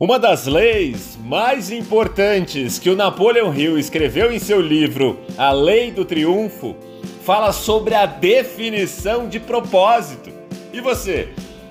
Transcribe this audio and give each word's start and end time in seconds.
Uma 0.00 0.16
das 0.16 0.46
leis 0.46 1.18
mais 1.24 1.72
importantes 1.72 2.78
que 2.78 2.88
o 2.88 2.94
Napoleon 2.94 3.52
Hill 3.52 3.76
escreveu 3.76 4.30
em 4.30 4.38
seu 4.38 4.60
livro 4.60 5.18
A 5.36 5.50
Lei 5.50 5.90
do 5.90 6.04
Triunfo 6.04 6.76
fala 7.24 7.50
sobre 7.50 7.96
a 7.96 8.06
definição 8.06 9.28
de 9.28 9.40
propósito. 9.40 10.30
E 10.72 10.80
você, 10.80 11.30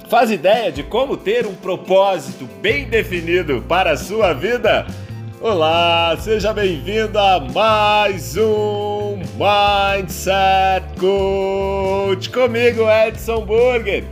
faz 0.10 0.30
ideia 0.30 0.74
de 0.74 0.84
como 0.84 1.16
ter 1.16 1.48
um 1.48 1.56
propósito 1.56 2.46
bem 2.62 2.90
definido 2.90 3.64
para 3.66 3.92
a 3.92 3.98
sua 3.98 4.34
vida? 4.34 4.86
Olá, 5.40 6.14
seja 6.20 6.52
bem-vindo 6.52 7.18
a 7.18 7.40
mais 7.40 8.36
um 8.36 9.20
Mindset 9.40 11.00
Coach 11.00 12.30
comigo, 12.30 12.82
Edson 12.92 13.46
Burger. 13.46 14.04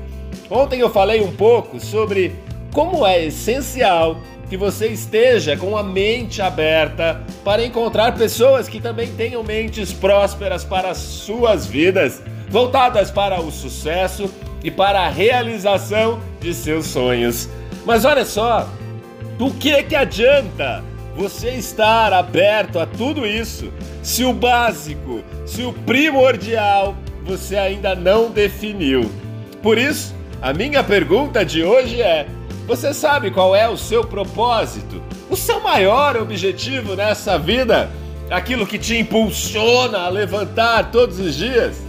Ontem 0.50 0.80
eu 0.80 0.90
falei 0.90 1.20
um 1.20 1.36
pouco 1.36 1.82
sobre 1.82 2.34
como 2.76 3.08
é 3.08 3.24
essencial 3.24 4.20
que 4.50 4.58
você 4.58 4.88
esteja 4.88 5.56
com 5.56 5.78
a 5.78 5.82
mente 5.82 6.42
aberta 6.42 7.22
para 7.42 7.66
encontrar 7.66 8.16
pessoas 8.16 8.68
que 8.68 8.82
também 8.82 9.08
tenham 9.14 9.42
mentes 9.42 9.94
prósperas 9.94 10.66
para 10.66 10.90
as 10.90 10.98
suas 10.98 11.66
vidas, 11.66 12.22
voltadas 12.50 13.10
para 13.10 13.40
o 13.40 13.50
sucesso 13.50 14.30
e 14.62 14.70
para 14.70 15.04
a 15.04 15.10
realização 15.10 16.20
de 16.42 16.54
seus 16.54 16.88
sonhos. 16.88 17.48
Mas 17.86 18.04
olha 18.04 18.26
só, 18.26 18.70
do 19.38 19.52
que 19.52 19.82
que 19.84 19.96
adianta 19.96 20.84
você 21.16 21.52
estar 21.52 22.12
aberto 22.12 22.78
a 22.78 22.86
tudo 22.86 23.26
isso 23.26 23.72
se 24.04 24.26
o 24.26 24.34
básico, 24.34 25.24
se 25.46 25.64
o 25.64 25.72
primordial 25.72 26.94
você 27.24 27.56
ainda 27.56 27.96
não 27.96 28.30
definiu? 28.30 29.10
Por 29.64 29.78
isso, 29.78 30.14
a 30.42 30.52
minha 30.52 30.84
pergunta 30.84 31.46
de 31.46 31.64
hoje 31.64 32.02
é: 32.02 32.28
você 32.68 32.96
sabe 32.96 33.30
qual 33.30 33.56
é 33.56 33.70
o 33.70 33.78
seu 33.78 34.04
propósito? 34.04 35.02
O 35.30 35.36
seu 35.36 35.60
maior 35.60 36.18
objetivo 36.18 36.96
nessa 36.96 37.38
vida? 37.38 37.92
Aquilo 38.30 38.66
que 38.66 38.80
te 38.80 38.98
impulsiona 38.98 40.00
a 40.00 40.10
levantar 40.10 40.92
todos 40.92 41.20
os 41.20 41.36
dias? 41.36 41.80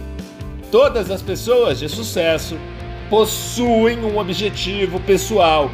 Todas 0.71 1.09
as 1.09 1.21
pessoas 1.21 1.79
de 1.79 1.89
sucesso 1.89 2.59
possuem 3.09 4.03
um 4.03 4.19
objetivo 4.19 4.99
pessoal 4.99 5.71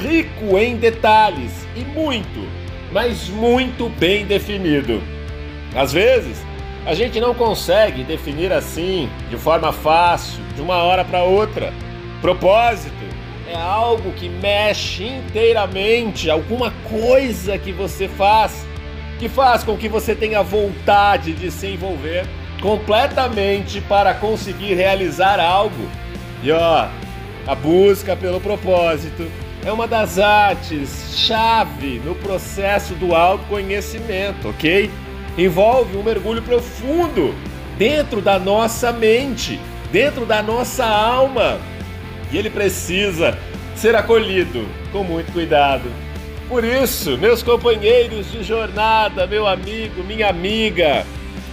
rico 0.00 0.56
em 0.56 0.76
detalhes 0.76 1.52
e 1.76 1.80
muito, 1.80 2.48
mas 2.92 3.28
muito 3.28 3.90
bem 3.98 4.24
definido. 4.24 5.02
Às 5.74 5.92
vezes, 5.92 6.38
a 6.86 6.94
gente 6.94 7.20
não 7.20 7.34
consegue 7.34 8.04
definir 8.04 8.52
assim, 8.54 9.10
de 9.28 9.36
forma 9.36 9.70
fácil, 9.70 10.40
de 10.54 10.62
uma 10.62 10.76
hora 10.76 11.04
para 11.04 11.24
outra. 11.24 11.74
Propósito 12.22 13.15
é 13.48 13.56
algo 13.56 14.12
que 14.12 14.28
mexe 14.28 15.04
inteiramente, 15.04 16.28
alguma 16.28 16.72
coisa 16.88 17.56
que 17.56 17.72
você 17.72 18.08
faz, 18.08 18.66
que 19.18 19.28
faz 19.28 19.62
com 19.62 19.76
que 19.76 19.88
você 19.88 20.14
tenha 20.14 20.42
vontade 20.42 21.32
de 21.32 21.50
se 21.50 21.68
envolver 21.68 22.26
completamente 22.60 23.80
para 23.82 24.14
conseguir 24.14 24.74
realizar 24.74 25.38
algo. 25.38 25.88
E 26.42 26.50
ó, 26.50 26.88
a 27.46 27.54
busca 27.54 28.16
pelo 28.16 28.40
propósito 28.40 29.30
é 29.64 29.70
uma 29.70 29.86
das 29.86 30.18
artes 30.18 31.14
chave 31.16 32.00
no 32.04 32.14
processo 32.16 32.94
do 32.94 33.14
autoconhecimento, 33.14 34.48
ok? 34.48 34.90
Envolve 35.38 35.96
um 35.96 36.02
mergulho 36.02 36.42
profundo 36.42 37.34
dentro 37.78 38.20
da 38.20 38.38
nossa 38.38 38.92
mente, 38.92 39.60
dentro 39.92 40.26
da 40.26 40.42
nossa 40.42 40.84
alma 40.84 41.60
ele 42.36 42.50
precisa 42.50 43.36
ser 43.74 43.94
acolhido 43.94 44.66
com 44.92 45.04
muito 45.04 45.32
cuidado. 45.32 45.84
Por 46.48 46.64
isso, 46.64 47.18
meus 47.18 47.42
companheiros 47.42 48.30
de 48.30 48.42
jornada, 48.42 49.26
meu 49.26 49.46
amigo, 49.46 50.04
minha 50.04 50.28
amiga, 50.28 51.04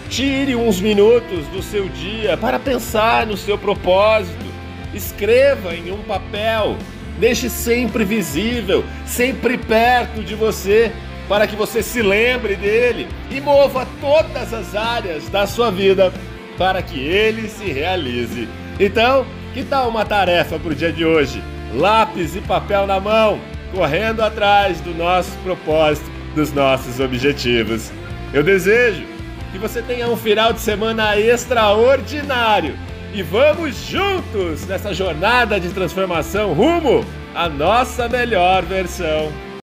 tire 0.10 0.56
uns 0.56 0.80
minutos 0.80 1.48
do 1.48 1.64
seu 1.64 1.90
dia 1.90 2.38
para 2.38 2.60
pensar 2.60 3.26
no 3.26 3.36
seu 3.36 3.58
propósito. 3.58 4.46
Escreva 4.94 5.76
em 5.76 5.92
um 5.92 6.04
papel, 6.04 6.78
deixe 7.20 7.50
sempre 7.50 8.06
visível, 8.06 8.86
sempre 9.06 9.58
perto 9.58 10.22
de 10.22 10.36
você, 10.36 10.92
para 11.28 11.48
que 11.48 11.56
você 11.56 11.82
se 11.82 12.02
lembre 12.02 12.56
dele 12.56 13.08
e 13.32 13.42
mova 13.42 13.88
todas 14.00 14.54
as 14.54 14.76
áreas 14.76 15.28
da 15.30 15.48
sua 15.48 15.72
vida 15.72 16.14
para 16.58 16.82
que 16.84 17.00
ele 17.00 17.50
se 17.50 17.66
realize. 17.72 18.48
Então, 18.80 19.26
que 19.54 19.64
tal 19.64 19.88
uma 19.88 20.04
tarefa 20.04 20.58
para 20.58 20.72
o 20.72 20.76
dia 20.76 20.92
de 20.92 21.06
hoje? 21.06 21.42
Lápis 21.76 22.36
e 22.36 22.42
papel 22.42 22.88
na 22.88 23.00
mão, 23.00 23.40
correndo 23.72 24.22
atrás 24.22 24.82
do 24.82 24.94
nosso 24.96 25.32
propósito, 25.44 26.10
dos 26.36 26.52
nossos 26.52 27.00
objetivos. 27.00 27.92
Eu 28.34 28.44
desejo 28.44 29.06
que 29.52 29.60
você 29.60 29.82
tenha 29.84 30.10
um 30.10 30.18
final 30.18 30.52
de 30.52 30.60
semana 30.60 31.18
extraordinário 31.20 32.76
e 33.14 33.22
vamos 33.22 33.76
juntos 33.88 34.66
nessa 34.66 34.92
jornada 34.92 35.60
de 35.60 35.70
transformação 35.70 36.54
rumo 36.54 37.06
à 37.36 37.48
nossa 37.48 38.10
melhor 38.10 38.64
versão. 38.64 39.32